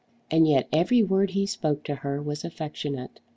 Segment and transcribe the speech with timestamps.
[0.31, 3.19] And yet every word he spoke to her was affectionate.